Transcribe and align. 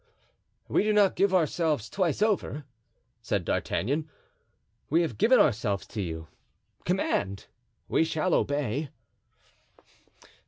"We 0.67 0.81
do 0.81 0.93
not 0.93 1.15
give 1.15 1.31
ourselves 1.31 1.87
twice 1.87 2.23
over," 2.23 2.65
said 3.21 3.45
D'Artagnan; 3.45 4.09
"we 4.89 5.03
have 5.03 5.19
given 5.19 5.37
ourselves 5.39 5.85
to 5.89 6.01
you; 6.01 6.27
command, 6.85 7.45
we 7.87 8.03
shall 8.03 8.33
obey." 8.33 8.89